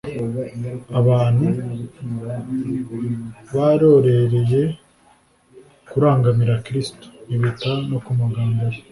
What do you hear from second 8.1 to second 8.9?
magambo ye